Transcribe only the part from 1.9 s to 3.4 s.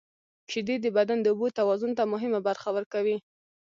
ته مهمه برخه ورکوي.